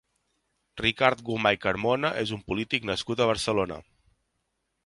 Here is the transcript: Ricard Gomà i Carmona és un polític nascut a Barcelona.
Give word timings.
Ricard 0.81 1.21
Gomà 1.27 1.51
i 1.59 1.59
Carmona 1.67 2.13
és 2.23 2.33
un 2.39 2.43
polític 2.49 2.91
nascut 2.93 3.23
a 3.23 3.29
Barcelona. 3.33 3.79